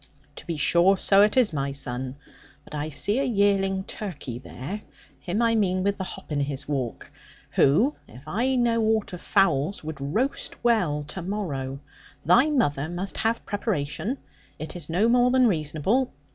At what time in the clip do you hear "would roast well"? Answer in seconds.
9.83-11.03